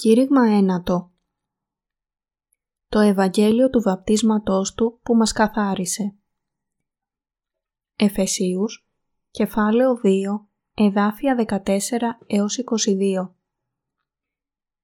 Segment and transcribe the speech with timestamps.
[0.00, 1.10] Κήρυγμα ένατο.
[2.88, 6.14] Το Ευαγγέλιο του βαπτίσματός του που μας καθάρισε.
[7.96, 8.88] Εφεσίους,
[9.30, 13.34] κεφάλαιο 2, εδάφια 14 έως 22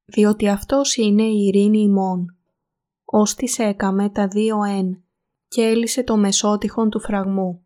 [0.04, 2.36] Διότι αυτός είναι η ειρήνη ημών,
[3.04, 5.04] ως της έκαμε τα δύο εν
[5.48, 7.64] και έλυσε το μεσότυχον του φραγμού.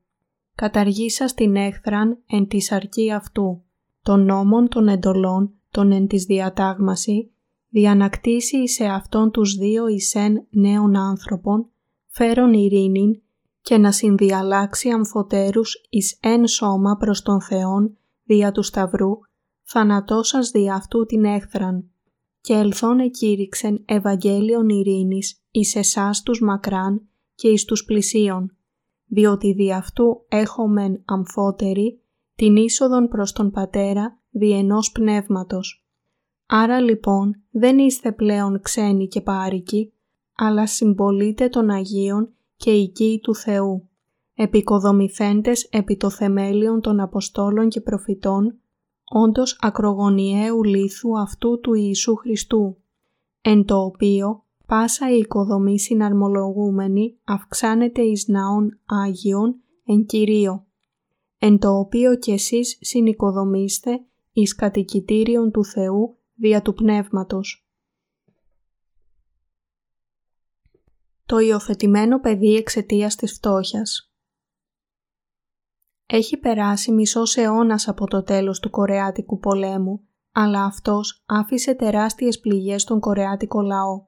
[0.55, 3.65] Καταργήσα την έχθραν εν της αρκή αυτού,
[4.03, 7.33] των νόμων των εντολών των εν της διατάγμαση,
[7.71, 11.71] διανακτήσει σε αυτόν τους δύο εισέν νέων άνθρωπων,
[12.07, 13.23] φέρον ειρήνην
[13.63, 19.19] και να συνδιαλλάξει αμφωτέρους εις εν σώμα προς τον Θεόν δια του Σταυρού,
[19.63, 21.91] θανατώσας δι' αυτού την έχθραν.
[22.41, 28.57] Και ελθόν εκήρυξεν Ευαγγέλιον ειρήνης εις εσάς τους μακράν και εις τους πλησίων,
[29.07, 32.01] διότι δι' αυτού έχομεν αμφότεροι
[32.35, 35.80] την είσοδον προς τον Πατέρα δι' ενός πνεύματος.
[36.53, 39.93] Άρα λοιπόν δεν είστε πλέον ξένοι και πάρικοι,
[40.37, 43.89] αλλά συμπολείτε των Αγίων και οικοί του Θεού,
[44.35, 48.59] επικοδομηθέντες επί το θεμέλιον των Αποστόλων και Προφητών,
[49.05, 52.77] όντως ακρογωνιαίου λίθου αυτού του Ιησού Χριστού,
[53.41, 60.67] εν το οποίο πάσα η οικοδομή συναρμολογούμενη αυξάνεται εις ναών Άγιον εν Κυρίω,
[61.39, 67.69] εν το οποίο κι εσείς συνοικοδομήστε εις κατοικητήριον του Θεού δια του Πνεύματος.
[71.27, 74.13] Το υιοθετημένο παιδί εξαιτίας της φτώχειας
[76.07, 82.83] Έχει περάσει μισός αιώνας από το τέλος του Κορεάτικου πολέμου, αλλά αυτός άφησε τεράστιες πληγές
[82.83, 84.07] στον Κορεάτικο λαό.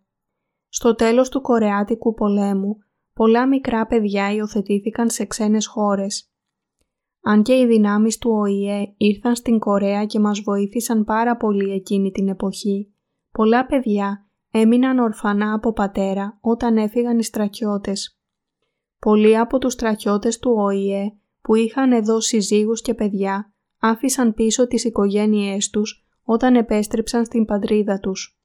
[0.68, 2.78] Στο τέλος του Κορεάτικου πολέμου,
[3.12, 6.31] πολλά μικρά παιδιά υιοθετήθηκαν σε ξένες χώρες
[7.22, 12.10] αν και οι δυνάμεις του ΟΗΕ ήρθαν στην Κορέα και μας βοήθησαν πάρα πολύ εκείνη
[12.10, 12.92] την εποχή,
[13.32, 18.18] πολλά παιδιά έμειναν ορφανά από πατέρα όταν έφυγαν οι στρατιώτες.
[18.98, 21.12] Πολλοί από τους στρατιώτες του ΟΗΕ
[21.42, 27.98] που είχαν εδώ συζύγους και παιδιά άφησαν πίσω τις οικογένειές τους όταν επέστρεψαν στην πατρίδα
[27.98, 28.38] τους.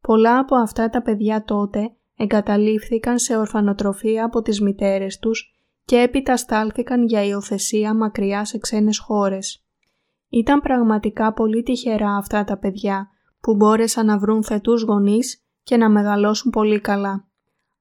[0.00, 5.55] Πολλά από αυτά τα παιδιά τότε εγκαταλείφθηκαν σε ορφανοτροφία από τις μητέρες τους
[5.86, 9.64] και έπειτα στάλθηκαν για υιοθεσία μακριά σε ξένες χώρες.
[10.28, 13.08] Ήταν πραγματικά πολύ τυχερά αυτά τα παιδιά
[13.40, 17.28] που μπόρεσαν να βρουν θετούς γονείς και να μεγαλώσουν πολύ καλά.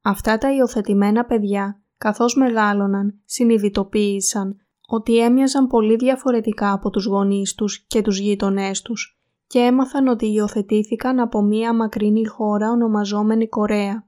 [0.02, 7.86] Αυτά τα υιοθετημένα παιδιά, καθώς μεγάλωναν, συνειδητοποίησαν ότι έμοιαζαν πολύ διαφορετικά από τους γονείς τους
[7.88, 14.08] και τους γείτονές τους και έμαθαν ότι υιοθετήθηκαν από μία μακρινή χώρα ονομαζόμενη Κορέα.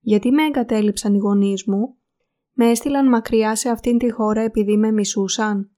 [0.00, 1.96] Γιατί με εγκατέλειψαν οι γονείς μου,
[2.52, 5.70] με έστειλαν μακριά σε αυτήν τη χώρα επειδή με μισούσαν.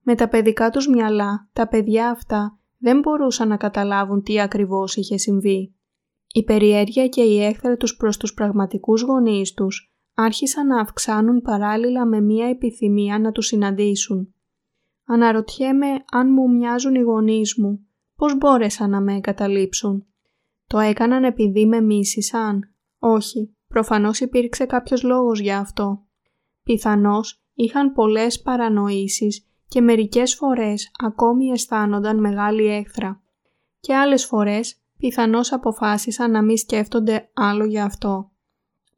[0.00, 5.16] Με τα παιδικά τους μυαλά, τα παιδιά αυτά δεν μπορούσαν να καταλάβουν τι ακριβώς είχε
[5.16, 5.74] συμβεί.
[6.32, 12.06] Η περιέργεια και η έχθρα τους προς τους πραγματικούς γονείς τους άρχισαν να αυξάνουν παράλληλα
[12.06, 14.34] με μία επιθυμία να τους συναντήσουν.
[15.04, 20.06] Αναρωτιέμαι αν μου μοιάζουν οι γονείς μου, πώς μπόρεσαν να με εγκαταλείψουν.
[20.66, 22.74] Το έκαναν επειδή με μίσησαν.
[22.98, 26.05] Όχι, προφανώς υπήρξε κάποιος λόγος για αυτό.
[26.66, 33.22] Πιθανώς είχαν πολλές παρανοήσεις και μερικές φορές ακόμη αισθάνονταν μεγάλη έχθρα.
[33.80, 38.30] Και άλλες φορές πιθανώς αποφάσισαν να μην σκέφτονται άλλο για αυτό.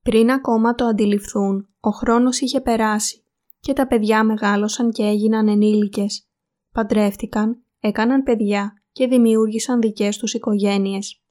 [0.03, 3.23] Πριν ακόμα το αντιληφθούν, ο χρόνος είχε περάσει
[3.61, 6.27] και τα παιδιά μεγάλωσαν και έγιναν ενήλικες.
[6.73, 11.23] Παντρεύτηκαν, έκαναν παιδιά και δημιούργησαν δικές τους οικογένειες.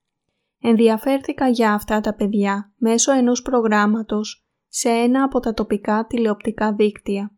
[0.61, 7.31] Ενδιαφέρθηκα για αυτά τα παιδιά μέσω ενός προγράμματος σε ένα από τα τοπικά τηλεοπτικά δίκτυα.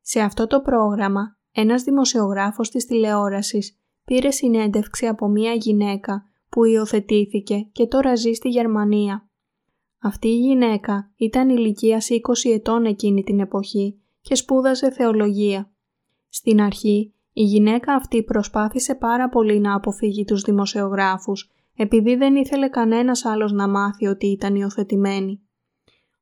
[0.00, 7.68] Σε αυτό το πρόγραμμα, ένας δημοσιογράφος της τηλεόρασης πήρε συνέντευξη από μία γυναίκα που υιοθετήθηκε
[7.72, 9.28] και τώρα ζει στη Γερμανία.
[9.98, 15.72] Αυτή η γυναίκα ήταν ηλικίας 20 ετών εκείνη την εποχή και σπούδαζε θεολογία.
[16.28, 22.68] Στην αρχή, η γυναίκα αυτή προσπάθησε πάρα πολύ να αποφύγει τους δημοσιογράφους επειδή δεν ήθελε
[22.68, 25.40] κανένας άλλος να μάθει ότι ήταν υιοθετημένη.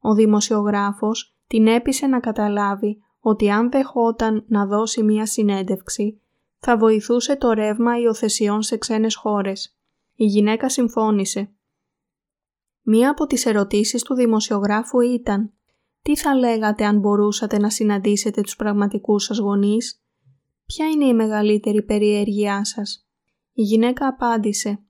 [0.05, 6.21] Ο δημοσιογράφος την έπεισε να καταλάβει ότι αν δεχόταν να δώσει μία συνέντευξη,
[6.59, 9.77] θα βοηθούσε το ρεύμα υιοθεσιών σε ξένες χώρες.
[10.15, 11.51] Η γυναίκα συμφώνησε.
[12.83, 15.53] Μία από τις ερωτήσεις του δημοσιογράφου ήταν
[16.03, 20.03] «Τι θα λέγατε αν μπορούσατε να συναντήσετε τους πραγματικούς σας γονείς»
[20.67, 23.07] «Ποια είναι η μεγαλύτερη περιέργειά σας»
[23.53, 24.83] Η γυναίκα απάντησε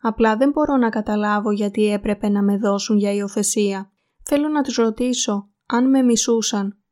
[0.00, 3.91] «Απλά δεν μπορώ να καταλάβω γιατί έπρεπε να με δώσουν για υιοθεσία.
[4.24, 6.82] Θέλω να τους ρωτήσω αν με μισούσαν.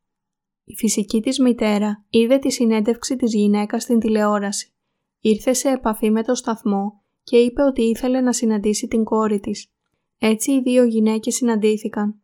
[0.63, 4.73] Η φυσική της μητέρα είδε τη συνέντευξη της γυναίκας στην τηλεόραση.
[5.19, 9.71] Ήρθε σε επαφή με το σταθμό και είπε ότι ήθελε να συναντήσει την κόρη της.
[10.17, 12.21] Έτσι οι δύο γυναίκες συναντήθηκαν.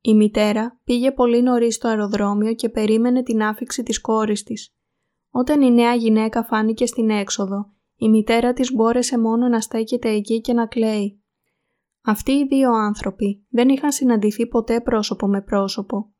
[0.00, 4.74] Η μητέρα πήγε πολύ νωρίς στο αεροδρόμιο και περίμενε την άφηξη της κόρης της.
[5.30, 10.40] Όταν η νέα γυναίκα φάνηκε στην έξοδο, η μητέρα της μπόρεσε μόνο να στέκεται εκεί
[10.40, 11.23] και να κλαίει.
[12.06, 16.12] Αυτοί οι δύο άνθρωποι δεν είχαν συναντηθεί ποτέ πρόσωπο με πρόσωπο.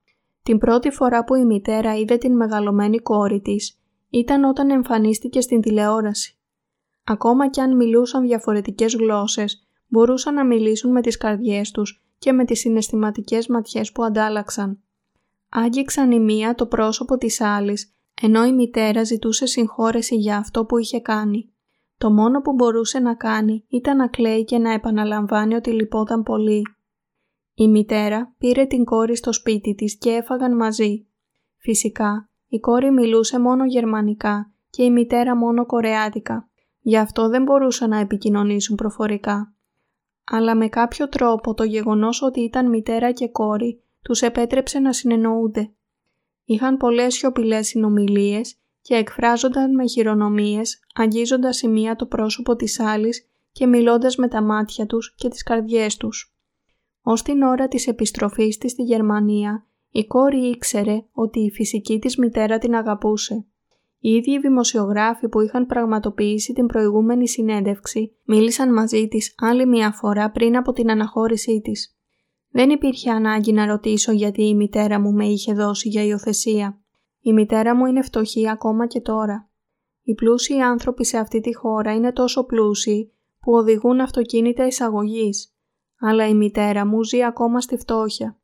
[0.43, 5.61] Την πρώτη φορά που η μητέρα είδε την μεγαλωμένη κόρη της ήταν όταν εμφανίστηκε στην
[5.61, 6.39] τηλεόραση.
[7.05, 12.45] Ακόμα κι αν μιλούσαν διαφορετικές γλώσσες, μπορούσαν να μιλήσουν με τις καρδιές τους και με
[12.45, 14.83] τις συναισθηματικές ματιές που αντάλλαξαν.
[15.49, 20.79] Άγγιξαν η μία το πρόσωπο της άλλης, ενώ η μητέρα ζητούσε συγχώρεση για αυτό που
[20.79, 21.54] είχε κάνει.
[22.05, 26.63] Το μόνο που μπορούσε να κάνει ήταν να κλαίει και να επαναλαμβάνει ότι λυπόταν πολύ.
[27.55, 31.07] Η μητέρα πήρε την κόρη στο σπίτι της και έφαγαν μαζί.
[31.57, 36.49] Φυσικά, η κόρη μιλούσε μόνο γερμανικά και η μητέρα μόνο κορεάτικα.
[36.81, 39.55] Γι' αυτό δεν μπορούσαν να επικοινωνήσουν προφορικά.
[40.25, 45.73] Αλλά με κάποιο τρόπο το γεγονός ότι ήταν μητέρα και κόρη τους επέτρεψε να συνεννοούνται.
[46.45, 53.29] Είχαν πολλές σιωπηλές συνομιλίες και εκφράζονταν με χειρονομίες, αγγίζοντας η μία το πρόσωπο της άλλης
[53.53, 56.35] και μιλώντας με τα μάτια τους και τις καρδιές τους.
[57.03, 62.17] Ως την ώρα της επιστροφής της στη Γερμανία, η κόρη ήξερε ότι η φυσική της
[62.17, 63.47] μητέρα την αγαπούσε.
[63.99, 70.31] Οι ίδιοι δημοσιογράφοι που είχαν πραγματοποιήσει την προηγούμενη συνέντευξη μίλησαν μαζί της άλλη μια φορά
[70.31, 71.97] πριν από την αναχώρησή της.
[72.51, 76.84] Δεν υπήρχε ανάγκη να ρωτήσω γιατί η μητέρα μου με είχε δώσει για υιοθεσία.
[77.27, 79.51] Η μητέρα μου είναι φτωχή ακόμα και τώρα.
[80.03, 85.55] Οι πλούσιοι άνθρωποι σε αυτή τη χώρα είναι τόσο πλούσιοι που οδηγούν αυτοκίνητα εισαγωγής.
[86.01, 88.39] Αλλά η μητέρα μου ζει ακόμα στη φτώχεια.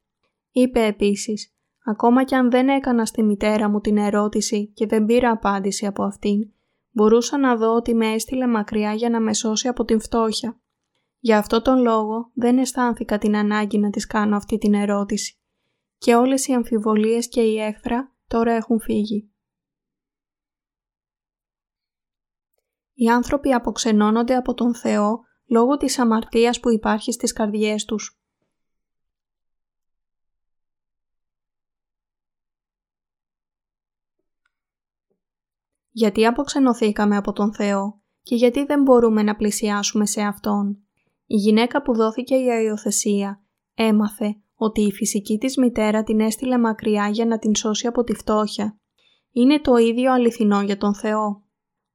[0.51, 1.55] Είπε επίσης,
[1.85, 6.03] ακόμα κι αν δεν έκανα στη μητέρα μου την ερώτηση και δεν πήρα απάντηση από
[6.03, 6.53] αυτήν,
[6.91, 10.61] μπορούσα να δω ότι με έστειλε μακριά για να με σώσει από την φτώχεια.
[11.19, 15.39] Για αυτό τον λόγο δεν αισθάνθηκα την ανάγκη να της κάνω αυτή την ερώτηση.
[15.99, 19.31] Και όλες οι αμφιβολίες και η έχθρα τώρα έχουν φύγει.
[22.93, 28.21] Οι άνθρωποι αποξενώνονται από τον Θεό λόγω της αμαρτίας που υπάρχει στις καρδιές τους.
[35.91, 40.85] Γιατί αποξενωθήκαμε από τον Θεό και γιατί δεν μπορούμε να πλησιάσουμε σε Αυτόν.
[41.27, 43.45] Η γυναίκα που δόθηκε η υιοθεσία
[43.75, 48.15] έμαθε ότι η φυσική της μητέρα την έστειλε μακριά για να την σώσει από τη
[48.15, 48.79] φτώχεια.
[49.33, 51.45] Είναι το ίδιο αληθινό για τον Θεό.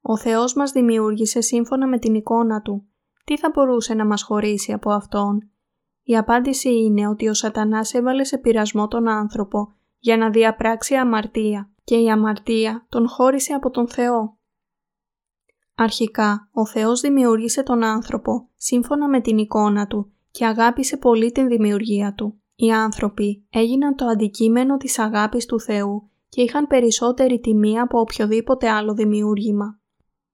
[0.00, 2.88] Ο Θεός μας δημιούργησε σύμφωνα με την εικόνα Του.
[3.24, 5.50] Τι θα μπορούσε να μας χωρίσει από Αυτόν;
[6.02, 11.70] Η απάντηση είναι ότι ο σατανάς έβαλε σε πειρασμό τον άνθρωπο για να διαπράξει αμαρτία
[11.84, 14.38] και η αμαρτία τον χώρισε από τον Θεό.
[15.74, 21.48] Αρχικά, ο Θεός δημιούργησε τον άνθρωπο σύμφωνα με την εικόνα Του και αγάπησε πολύ την
[21.48, 22.40] δημιουργία Του.
[22.56, 28.70] Οι άνθρωποι έγιναν το αντικείμενο της αγάπης του Θεού και είχαν περισσότερη τιμή από οποιοδήποτε
[28.70, 29.80] άλλο δημιούργημα.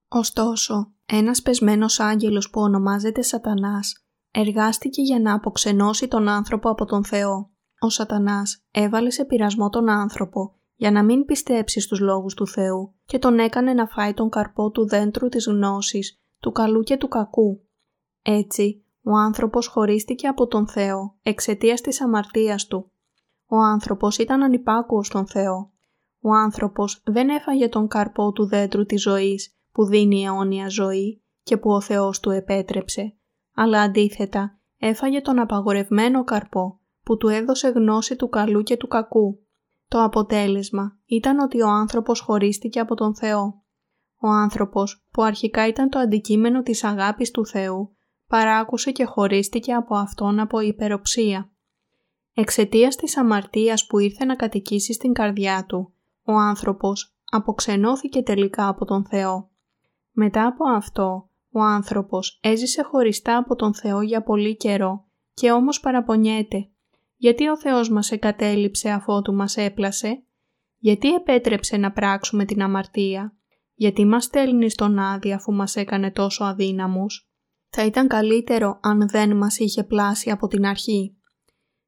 [0.09, 7.05] Ωστόσο, ένας πεσμένος άγγελος που ονομάζεται Σατανάς εργάστηκε για να αποξενώσει τον άνθρωπο από τον
[7.05, 7.51] Θεό.
[7.79, 12.95] Ο Σατανάς έβαλε σε πειρασμό τον άνθρωπο για να μην πιστέψει στους λόγους του Θεού
[13.05, 17.09] και τον έκανε να φάει τον καρπό του δέντρου της γνώσης, του καλού και του
[17.09, 17.61] κακού.
[18.23, 22.91] Έτσι, ο άνθρωπος χωρίστηκε από τον Θεό εξαιτίας της αμαρτίας του.
[23.47, 25.71] Ο άνθρωπος ήταν ανυπάκουος στον Θεό.
[26.21, 31.57] Ο άνθρωπος δεν έφαγε τον καρπό του δέντρου της ζωής που δίνει αιώνια ζωή και
[31.57, 33.17] που ο Θεός του επέτρεψε,
[33.55, 39.47] αλλά αντίθετα έφαγε τον απαγορευμένο καρπό που του έδωσε γνώση του καλού και του κακού.
[39.89, 43.63] Το αποτέλεσμα ήταν ότι ο άνθρωπος χωρίστηκε από τον Θεό.
[44.21, 47.97] Ο άνθρωπος που αρχικά ήταν το αντικείμενο της αγάπης του Θεού
[48.33, 51.51] παράκουσε και χωρίστηκε από αυτόν από υπεροψία.
[52.35, 55.93] Εξαιτίας της αμαρτίας που ήρθε να κατοικήσει στην καρδιά του,
[56.25, 59.51] ο άνθρωπος αποξενώθηκε τελικά από τον Θεό.
[60.13, 65.81] Μετά από αυτό, ο άνθρωπος έζησε χωριστά από τον Θεό για πολύ καιρό και όμως
[65.81, 66.69] παραπονιέται.
[67.17, 70.23] Γιατί ο Θεός μας εγκατέλειψε αφότου μας έπλασε,
[70.79, 73.35] γιατί επέτρεψε να πράξουμε την αμαρτία,
[73.75, 77.32] γιατί μας στέλνει στον άδεια αφού μας έκανε τόσο αδύναμους;
[77.75, 81.17] Θα ήταν καλύτερο αν δεν μας είχε πλάσει από την αρχή.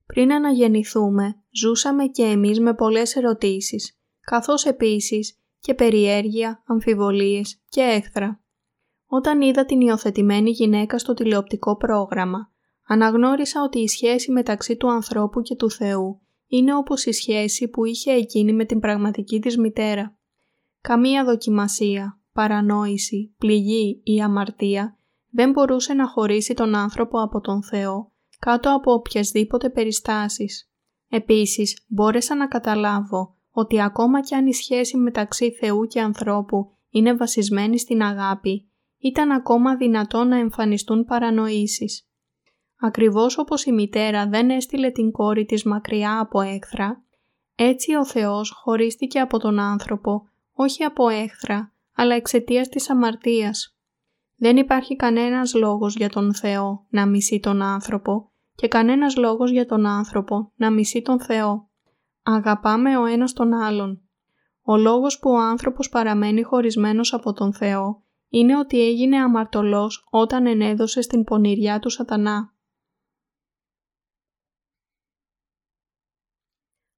[0.06, 8.42] Πριν αναγεννηθούμε, ζούσαμε και εμείς με πολλές ερωτήσεις, καθώς επίσης και περιέργεια, αμφιβολίες και έχθρα.
[9.06, 12.52] Όταν είδα την υιοθετημένη γυναίκα στο τηλεοπτικό πρόγραμμα,
[12.86, 17.84] αναγνώρισα ότι η σχέση μεταξύ του ανθρώπου και του Θεού είναι όπως η σχέση που
[17.84, 20.18] είχε εκείνη με την πραγματική της μητέρα.
[20.80, 24.98] Καμία δοκιμασία, παρανόηση, πληγή ή αμαρτία
[25.34, 30.70] δεν μπορούσε να χωρίσει τον άνθρωπο από τον Θεό κάτω από οποιασδήποτε περιστάσεις.
[31.08, 37.14] Επίσης, μπόρεσα να καταλάβω ότι ακόμα κι αν η σχέση μεταξύ Θεού και ανθρώπου είναι
[37.14, 42.08] βασισμένη στην αγάπη, ήταν ακόμα δυνατό να εμφανιστούν παρανοήσεις.
[42.80, 47.04] Ακριβώς όπως η μητέρα δεν έστειλε την κόρη της μακριά από έχθρα,
[47.54, 53.73] έτσι ο Θεός χωρίστηκε από τον άνθρωπο, όχι από έχθρα, αλλά εξαιτίας της αμαρτίας.
[54.44, 59.66] Δεν υπάρχει κανένας λόγος για τον Θεό να μισεί τον άνθρωπο και κανένας λόγος για
[59.66, 61.70] τον άνθρωπο να μισεί τον Θεό.
[62.22, 64.08] Αγαπάμε ο ένας τον άλλον.
[64.62, 70.46] Ο λόγος που ο άνθρωπος παραμένει χωρισμένος από τον Θεό είναι ότι έγινε αμαρτωλός όταν
[70.46, 72.54] ενέδωσε στην πονηριά του σατανά.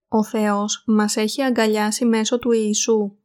[0.09, 3.17] Ο Θεός μας έχει αγκαλιάσει μέσω του Ιησού.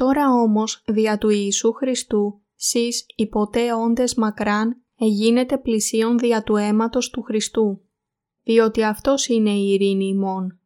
[0.00, 7.10] Τώρα όμως, δια του Ιησού Χριστού, σεις υποτέ όντες μακράν, εγίνετε πλησίον δια του αίματος
[7.10, 7.80] του Χριστού,
[8.42, 10.60] διότι Αυτός είναι η ειρήνη ημών.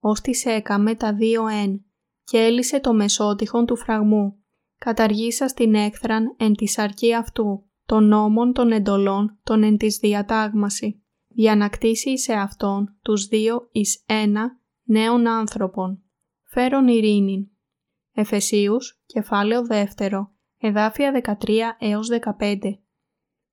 [0.00, 1.84] Ως της έκαμε τα δύο εν,
[2.24, 4.36] και έλυσε το μεσότυχον του φραγμού,
[4.78, 11.02] καταργήσα την έκθραν εν της αρκή αυτού, των νόμων των εντολών των εν της διατάγμαση,
[11.28, 16.02] για να κτίσει σε αυτόν τους δύο εις ένα νέων άνθρωπων.
[16.42, 17.48] Φέρον ειρήνην.
[18.12, 22.78] Εφεσίους, κεφάλαιο δεύτερο, εδάφια 13 έως 15.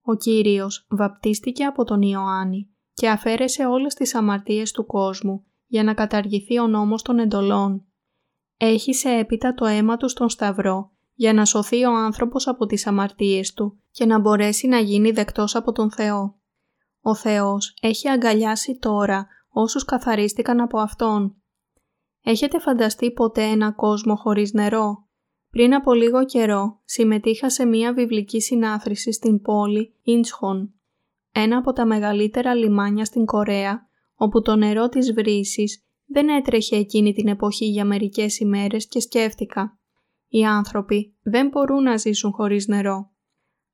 [0.02, 5.94] Ο Κύριος βαπτίστηκε από τον Ιωάννη και αφαίρεσε όλες τις αμαρτίες του κόσμου για να
[5.94, 7.86] καταργηθεί ο νόμος των εντολών.
[8.58, 13.54] Έχισε έπειτα το αίμα του στον Σταυρό για να σωθεί ο άνθρωπος από τις αμαρτίες
[13.54, 16.40] του και να μπορέσει να γίνει δεκτός από τον Θεό.
[17.02, 21.42] Ο Θεός έχει αγκαλιάσει τώρα όσους καθαρίστηκαν από Αυτόν.
[22.30, 25.08] Έχετε φανταστεί ποτέ ένα κόσμο χωρίς νερό;
[25.50, 30.74] Πριν από λίγο καιρό συμμετείχα σε μία βιβλική συνάθρηση στην πόλη Ίντσχον,
[31.32, 37.14] ένα από τα μεγαλύτερα λιμάνια στην Κορέα, όπου το νερό της βρύσης δεν έτρεχε εκείνη
[37.14, 39.80] την εποχή για μερικές ημέρες και σκέφτηκα.
[40.28, 43.12] Οι άνθρωποι δεν μπορούν να ζήσουν χωρίς νερό.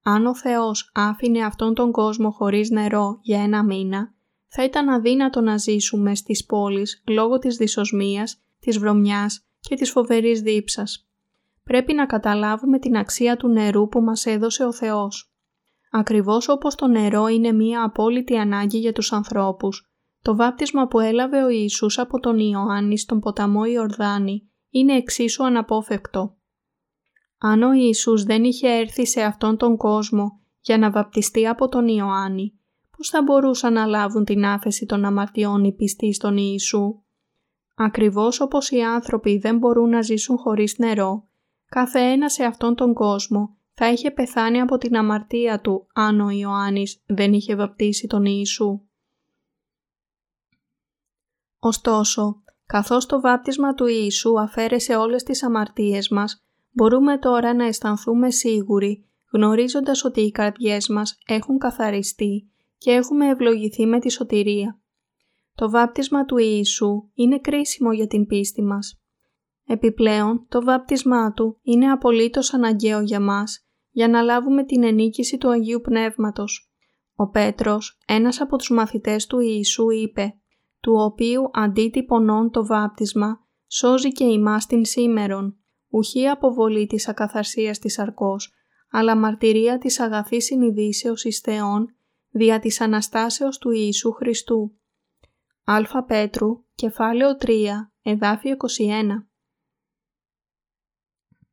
[0.04, 4.13] Αν ο Θεός άφηνε αυτόν τον κόσμο χωρίς νερό για ένα μήνα,
[4.56, 10.42] θα ήταν αδύνατο να ζήσουμε στις πόλεις λόγω της δυσοσμίας, της βρωμιάς και της φοβερής
[10.42, 11.08] δίψας.
[11.64, 15.34] Πρέπει να καταλάβουμε την αξία του νερού που μας έδωσε ο Θεός.
[15.92, 19.92] Ακριβώς όπως το νερό είναι μία απόλυτη ανάγκη για τους ανθρώπους,
[20.22, 26.38] το βάπτισμα που έλαβε ο Ιησούς από τον Ιωάννη στον ποταμό Ιορδάνη είναι εξίσου αναπόφευκτο.
[27.38, 31.88] Αν ο Ιησούς δεν είχε έρθει σε αυτόν τον κόσμο για να βαπτιστεί από τον
[31.88, 32.58] Ιωάννη,
[32.98, 37.04] πώς θα μπορούσαν να λάβουν την άφεση των αμαρτιών οι πιστοί στον Ιησού;
[37.76, 41.28] Ακριβώς όπως οι άνθρωποι δεν μπορούν να ζήσουν χωρίς νερό,
[41.66, 46.30] κάθε ένα σε αυτόν τον κόσμο θα είχε πεθάνει από την αμαρτία του αν ο
[46.30, 48.82] Ιωάννης δεν είχε βαπτίσει τον Ιησού.
[51.60, 58.32] Ωστόσο, καθώς το βάπτισμα του Ιησού αφαίρεσε όλες τις αμαρτίες μας, μπορούμε τώρα να αισθανθούμε
[58.32, 62.53] σίγουροι, γνωρίζοντας ότι οι καρδιές μας έχουν καθαριστεί
[62.84, 64.82] και έχουμε ευλογηθεί με τη σωτηρία.
[65.56, 69.02] Το βάπτισμα του Ιησού είναι κρίσιμο για την πίστη μας.
[69.66, 75.50] Επιπλέον, το βάπτισμά Του είναι απολύτως αναγκαίο για μας, για να λάβουμε την ενίκηση του
[75.50, 76.72] Αγίου Πνεύματος.
[77.16, 80.34] Ο Πέτρος, ένας από τους μαθητές του Ιησού, είπε
[80.80, 85.58] του οποίου αντίτυπωνών το βάπτισμα σώζει και ημάς την σήμερον,
[85.90, 88.54] ουχή αποβολή της ακαθαρσίας της αρκός,
[88.92, 91.96] αλλά μαρτυρία της αγαθής συνειδήσεως εις Θεόν,
[92.36, 94.78] δια της Αναστάσεως του Ιησού Χριστού.
[95.64, 97.68] Α Πέτρου, κεφάλαιο 3,
[98.02, 99.28] εδάφιο 21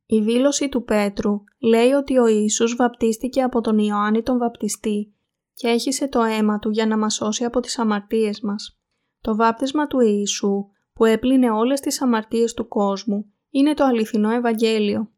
[0.06, 5.14] Η δήλωση του Πέτρου λέει ότι ο Ιησούς βαπτίστηκε από τον Ιωάννη τον βαπτιστή
[5.54, 8.80] και έχισε το αίμα του για να μας σώσει από τις αμαρτίες μας.
[9.20, 15.10] Το βάπτισμα του Ιησού που έπλυνε όλες τις αμαρτίες του κόσμου είναι το αληθινό Ευαγγέλιο.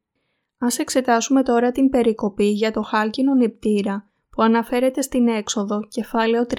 [0.58, 6.58] Ας εξετάσουμε τώρα την περικοπή για το χάλκινο νηπτήρα που αναφέρεται στην έξοδο κεφάλαιο 30,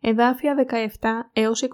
[0.00, 0.66] εδάφια
[1.00, 1.68] 17 έως 21.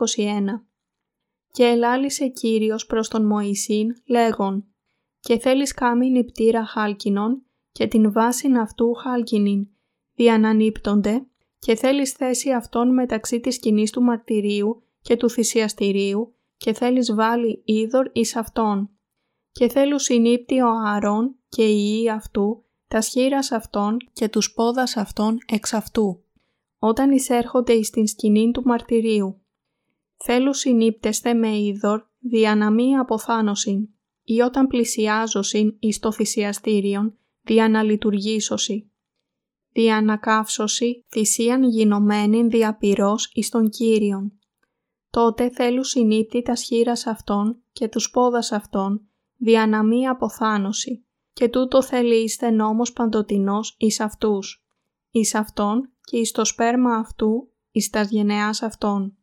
[1.50, 4.64] «Και ελάλησε Κύριος προς τον Μωυσήν λέγον
[5.21, 7.42] «Και θέλεις κάμει νηπτήρα χάλκινον
[7.73, 9.69] και την βάση αυτού χάλκινην,
[10.14, 11.26] διανανύπτονται
[11.59, 17.62] και θέλεις θέση αυτών μεταξύ της σκηνής του μαρτυρίου και του θυσιαστηρίου και θέλεις βάλει
[17.64, 18.90] είδωρ εις αυτόν.
[19.52, 24.96] Και θέλουν συνήπτει ο Ααρών και η ιή αυτού, τα σχήρας αυτών και τους πόδας
[24.96, 26.25] αυτών εξ αυτού,
[26.78, 29.40] όταν εισέρχονται εις την σκηνή του μαρτυρίου.
[30.16, 33.88] Θέλουν συνήπτεσθε με είδωρ δια να μη αποθάνωσιν.
[34.25, 38.90] ή όταν πλησιάζωσιν εις το θυσιαστήριον δια να λειτουργήσωσι.
[39.72, 44.32] Δια ανακαύσωση θυσίαν γινωμένην διαπυρός εις τον Κύριον.
[45.11, 51.48] Τότε θέλουν συνήπτη τα σχήρας αυτών και τους πόδας αυτών δια να μη αποθάνωση και
[51.48, 54.64] τούτο θέλει είστε νόμος παντοτινός εις αυτούς,
[55.10, 59.16] εις αυτόν και εις το σπέρμα αυτού, εις τας γενεάς αυτών.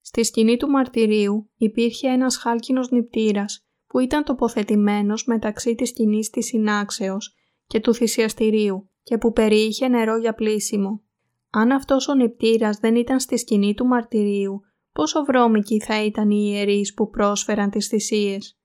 [0.00, 6.46] Στη σκηνή του μαρτυρίου υπήρχε ένας χάλκινος νηπτήρας που ήταν τοποθετημένος μεταξύ της σκηνής της
[6.46, 7.34] συνάξεως
[7.66, 11.02] και του θυσιαστηρίου και που περιείχε νερό για πλήσιμο.
[11.50, 14.60] Αν αυτός ο νηπτήρας δεν ήταν στη σκηνή του μαρτυρίου,
[14.92, 18.59] πόσο βρώμικοι θα ήταν οι ιερείς που πρόσφεραν τις θυσίες;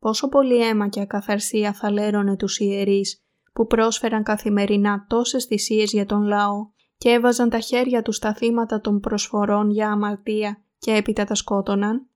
[0.00, 6.06] Πόσο πολύ αίμα και ακαθαρσία θα λέρωνε τους ιερείς που πρόσφεραν καθημερινά τόσες θυσίες για
[6.06, 11.24] τον λαό και έβαζαν τα χέρια τους στα θύματα των προσφορών για αμαρτία και έπειτα
[11.24, 12.08] τα σκότωναν;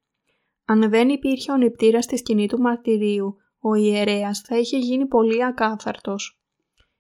[0.65, 5.45] Αν δεν υπήρχε ο νηπτήρας στη σκηνή του μαρτυρίου, ο ιερέας θα είχε γίνει πολύ
[5.45, 6.41] ακάθαρτος.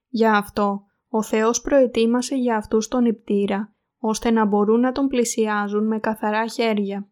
[0.09, 5.87] Γι' αυτό, ο Θεός προετοίμασε για αυτούς τον νηπτήρα, ώστε να μπορούν να τον πλησιάζουν
[5.87, 7.09] με καθαρά χέρια.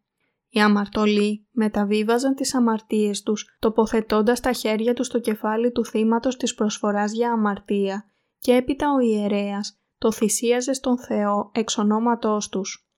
[0.54, 6.54] Οι αμαρτωλοί μεταβίβαζαν τις αμαρτίες τους, τοποθετώντας τα χέρια τους στο κεφάλι του θύματος της
[6.54, 8.04] προσφοράς για αμαρτία
[8.38, 12.88] και έπειτα ο ιερέας το θυσίαζε στον Θεό εξ ονόματός τους.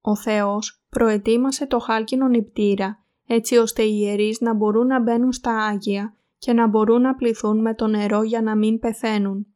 [0.00, 5.56] Ο Θεός προετοίμασε το χάλκινο νηπτήρα έτσι ώστε οι ιερείς να μπορούν να μπαίνουν στα
[5.56, 9.46] Άγια και να μπορούν να πληθούν με το νερό για να μην πεθαίνουν.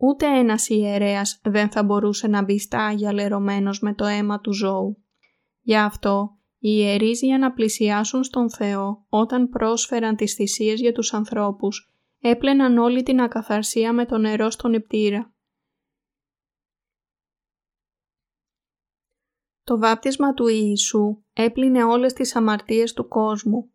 [0.00, 4.52] Ούτε ένας ιερέας δεν θα μπορούσε να μπει στα Άγια λερωμένος με το αίμα του
[4.52, 5.04] ζώου.
[5.60, 11.14] Γι' αυτό οι ιερείς για να πλησιάσουν στον Θεό όταν πρόσφεραν τις θυσίες για τους
[11.14, 15.34] ανθρώπους έπλαιναν όλη την ακαθαρσία με το νερό στον νηπτήρα.
[19.64, 23.72] Το βάπτισμα του Ιησού έπλυνε όλες τις αμαρτίες του κόσμου.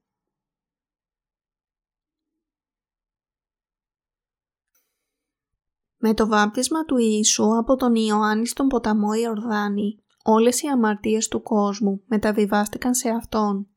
[5.97, 11.41] Με το βάπτισμα του Ιησού από τον Ιωάννη στον ποταμό Ιορδάνη, όλες οι αμαρτίες του
[11.41, 13.67] κόσμου μεταβιβάστηκαν σε Αυτόν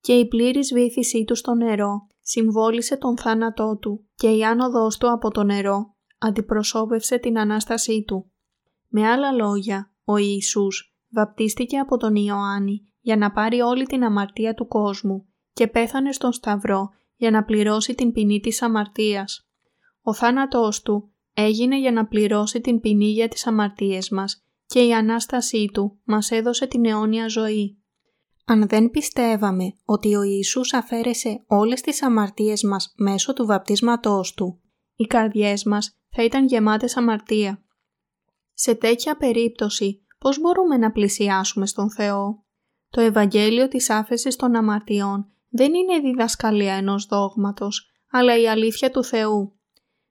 [0.00, 5.12] και η πλήρης βήθησή του στο νερό συμβόλισε τον θάνατό του και η άνοδός του
[5.12, 8.30] από το νερό αντιπροσώπευσε την Ανάστασή του.
[8.88, 14.54] Με άλλα λόγια, ο Ιησούς βαπτίστηκε από τον Ιωάννη για να πάρει όλη την αμαρτία
[14.54, 19.48] του κόσμου και πέθανε στον Σταυρό για να πληρώσει την ποινή της αμαρτίας.
[20.02, 24.94] Ο θάνατός του έγινε για να πληρώσει την ποινή για τις αμαρτίες μας και η
[24.94, 27.82] Ανάστασή Του μας έδωσε την αιώνια ζωή.
[28.44, 34.60] Αν δεν πιστεύαμε ότι ο Ιησούς αφαίρεσε όλες τις αμαρτίες μας μέσω του βαπτίσματός Του,
[34.96, 37.62] οι καρδιές μας θα ήταν γεμάτες αμαρτία.
[38.52, 42.44] Σε τέτοια περίπτωση, πώς μπορούμε να πλησιάσουμε στον Θεό;
[42.90, 48.90] Το Ευαγγέλιο της άφεσης των αμαρτιών δεν είναι η διδασκαλία ενός δόγματος, αλλά η αλήθεια
[48.90, 49.58] του Θεού.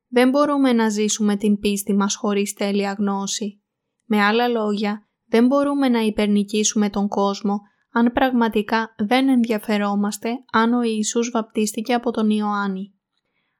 [0.07, 3.61] Δεν μπορούμε να ζήσουμε την πίστη μας χωρίς τέλεια γνώση.
[4.07, 7.59] Με άλλα λόγια, δεν μπορούμε να υπερνικήσουμε τον κόσμο
[7.91, 12.93] αν πραγματικά δεν ενδιαφερόμαστε αν ο Ιησούς βαπτίστηκε από τον Ιωάννη.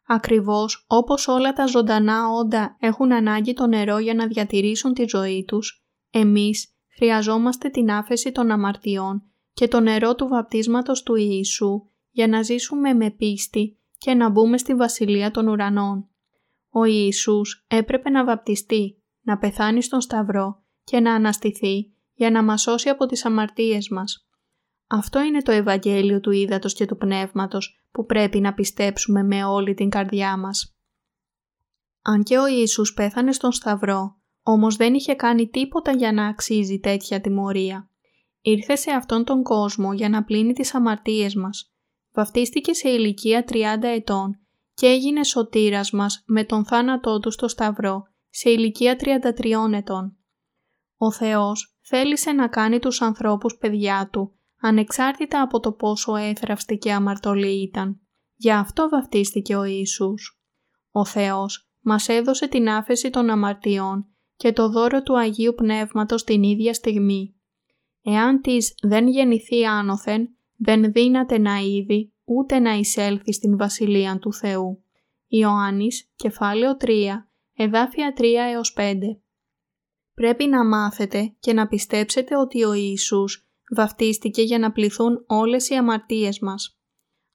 [0.08, 5.44] Ακριβώς όπως όλα τα ζωντανά όντα έχουν ανάγκη το νερό για να διατηρήσουν τη ζωή
[5.48, 12.28] τους, εμείς χρειαζόμαστε την άφεση των αμαρτιών και το νερό του βαπτίσματος του Ιησού για
[12.28, 16.08] να ζήσουμε με πίστη και να μπούμε στη Βασιλεία των Ουρανών.
[16.70, 18.97] Ο Ιησούς έπρεπε να βαπτιστεί,
[19.28, 24.28] να πεθάνει στον Σταυρό και να αναστηθεί για να μας σώσει από τις αμαρτίες μας.
[24.88, 29.74] Αυτό είναι το Ευαγγέλιο του Ήδατος και του Πνεύματος που πρέπει να πιστέψουμε με όλη
[29.74, 30.76] την καρδιά μας.
[32.02, 36.80] Αν και ο Ιησούς πέθανε στον Σταυρό, όμως δεν είχε κάνει τίποτα για να αξίζει
[36.80, 37.90] τέτοια τιμωρία.
[38.42, 41.72] Ήρθε σε αυτόν τον κόσμο για να πλύνει τις αμαρτίες μας.
[42.13, 44.40] Βαφτίστηκε σε ηλικία 30 ετών
[44.74, 48.08] και έγινε σωτήρας μας με τον θάνατό του στο Σταυρό
[48.39, 50.17] σε ηλικία 33 ετών.
[50.97, 56.93] Ο Θεός θέλησε να κάνει τους ανθρώπους παιδιά Του, ανεξάρτητα από το πόσο έθραυστη και
[56.93, 58.00] αμαρτωλή ήταν.
[58.36, 60.41] Γι' αυτό βαφτίστηκε ο Ιησούς.
[60.91, 66.43] Ο Θεός μας έδωσε την άφεση των αμαρτιών και το δώρο του Αγίου Πνεύματος την
[66.43, 67.36] ίδια στιγμή.
[68.02, 74.34] Εάν της δεν γεννηθεί άνωθεν, δεν δύναται να είδει ούτε να εισέλθει στην Βασιλεία του
[74.34, 74.84] Θεού.
[75.28, 78.98] Ιωάννης, κεφάλαιο 3, εδάφια 3 έως 5.
[80.13, 85.76] Πρέπει να μάθετε και να πιστέψετε ότι ο Ιησούς βαφτίστηκε για να πληθούν όλες οι
[85.76, 86.80] αμαρτίες μας.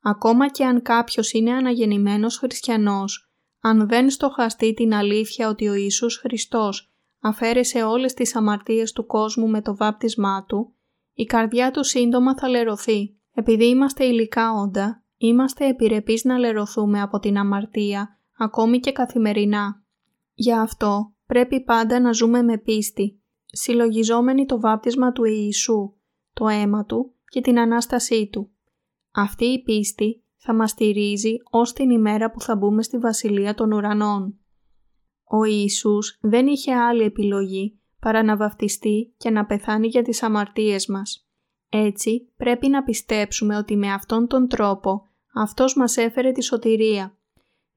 [0.00, 6.16] Ακόμα και αν κάποιος είναι αναγεννημένος χριστιανός, αν δεν στοχαστεί την αλήθεια ότι ο Ιησούς
[6.16, 10.74] Χριστός αφαίρεσε όλες τις αμαρτίες του κόσμου με το βάπτισμά Του,
[11.12, 17.18] η καρδιά του σύντομα θα λερωθεί Επειδή είμαστε υλικά όντα, είμαστε επιρρεπείς να λερωθούμε από
[17.18, 19.81] την αμαρτία, ακόμη και καθημερινά.
[20.42, 25.94] Γι' αυτό πρέπει πάντα να ζούμε με πίστη, συλλογιζόμενοι το βάπτισμα του Ιησού,
[26.32, 28.50] το αίμα Του και την Ανάστασή Του.
[29.12, 33.72] Αυτή η πίστη θα μας στηρίζει ως την ημέρα που θα μπούμε στη Βασιλεία των
[33.72, 34.38] Ουρανών.
[35.24, 40.86] Ο Ιησούς δεν είχε άλλη επιλογή παρά να βαφτιστεί και να πεθάνει για τις αμαρτίες
[40.86, 41.28] μας.
[41.68, 47.16] Έτσι πρέπει να πιστέψουμε ότι με αυτόν τον τρόπο Αυτός μας έφερε τη σωτηρία.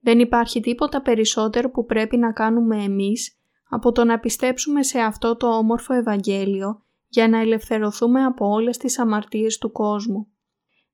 [0.05, 3.37] Δεν υπάρχει τίποτα περισσότερο που πρέπει να κάνουμε εμείς
[3.69, 8.99] από το να πιστέψουμε σε αυτό το όμορφο Ευαγγέλιο για να ελευθερωθούμε από όλες τις
[8.99, 10.27] αμαρτίες του κόσμου.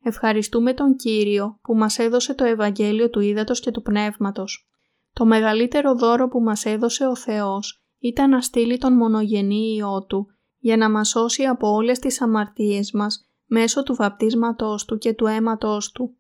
[0.04, 4.70] Ευχαριστούμε τον Κύριο που μας έδωσε το Ευαγγέλιο του Ήδατος και του Πνεύματος.
[5.14, 10.28] Το μεγαλύτερο δώρο που μας έδωσε ο Θεός ήταν να στείλει τον μονογενή Υιό Του
[10.58, 15.26] για να μας σώσει από όλες τις αμαρτίες μας μέσω του βαπτίσματός Του και του
[15.26, 16.16] αίματός Του.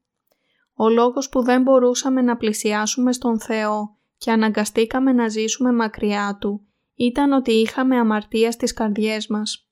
[0.84, 6.67] Ο λόγος που δεν μπορούσαμε να πλησιάσουμε στον Θεό και αναγκαστήκαμε να ζήσουμε μακριά Του
[6.96, 9.67] ήταν ότι είχαμε αμαρτία στις καρδιές μας.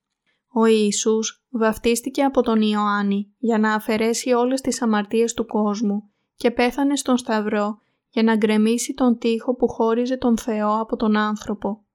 [0.53, 6.51] Ο Ιησούς βαφτίστηκε από τον Ιωάννη για να αφαιρέσει όλες τις αμαρτίες του κόσμου και
[6.51, 11.85] πέθανε στον Σταυρό για να γκρεμίσει τον τοίχο που χώριζε τον Θεό από τον άνθρωπο.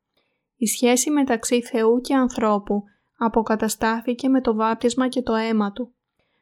[0.57, 2.83] Η σχέση μεταξύ Θεού και ανθρώπου
[3.19, 5.95] αποκαταστάθηκε με το βάπτισμα και το αίμα Του.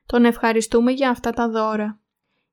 [0.07, 2.02] Τον ευχαριστούμε για αυτά τα δώρα.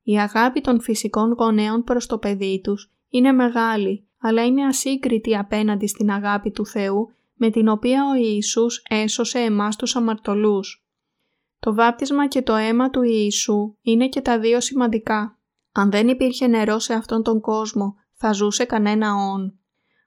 [0.10, 5.88] Η αγάπη των φυσικών γονέων προς το παιδί τους είναι μεγάλη, αλλά είναι ασύγκριτη απέναντι
[5.88, 10.86] στην αγάπη του Θεού με την οποία ο Ιησούς έσωσε εμάς τους αμαρτωλούς.
[11.60, 15.38] Το βάπτισμα και το αίμα του Ιησού είναι και τα δύο σημαντικά.
[15.72, 19.60] Αν δεν υπήρχε νερό σε αυτόν τον κόσμο, θα ζούσε κανένα όν.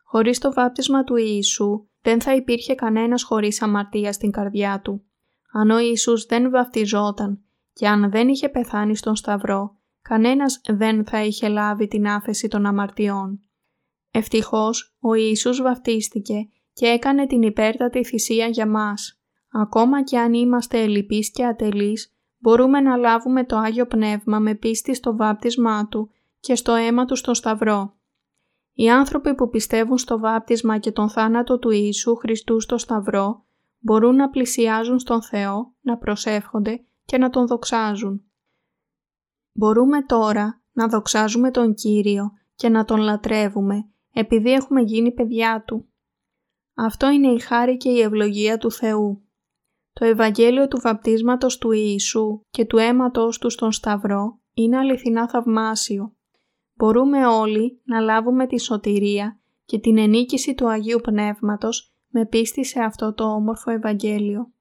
[0.04, 5.04] Χωρίς το βάπτισμα του Ιησού, δεν θα υπήρχε κανένας χωρίς αμαρτία στην καρδιά του.
[5.52, 7.40] Αν ο Ιησούς δεν βαπτιζόταν
[7.72, 12.66] και αν δεν είχε πεθάνει στον Σταυρό, κανένας δεν θα είχε λάβει την άφεση των
[12.66, 13.40] αμαρτιών.
[14.10, 19.20] Ευτυχώς, ο Ιησούς βαφτίστηκε και έκανε την υπέρτατη θυσία για μας.
[19.52, 24.94] Ακόμα και αν είμαστε ελλειπείς και ατελείς, μπορούμε να λάβουμε το Άγιο Πνεύμα με πίστη
[24.94, 26.10] στο βάπτισμά Του
[26.40, 27.94] και στο αίμα Του στο Σταυρό.
[28.72, 33.44] Οι άνθρωποι που πιστεύουν στο βάπτισμα και τον θάνατο του Ιησού Χριστού στο Σταυρό
[33.78, 38.24] μπορούν να πλησιάζουν στον Θεό, να προσεύχονται και να Τον δοξάζουν.
[39.52, 45.86] Μπορούμε τώρα να δοξάζουμε τον Κύριο και να Τον λατρεύουμε επειδή έχουμε γίνει παιδιά Του.
[46.74, 49.26] Αυτό είναι η χάρη και η ευλογία του Θεού.
[49.92, 56.16] Το Ευαγγέλιο του βαπτίσματος του Ιησού και του αίματος Του στον Σταυρό είναι αληθινά θαυμάσιο.
[56.74, 62.80] Μπορούμε όλοι να λάβουμε τη σωτηρία και την ενίκηση του Αγίου Πνεύματος με πίστη σε
[62.80, 64.51] αυτό το όμορφο Ευαγγέλιο.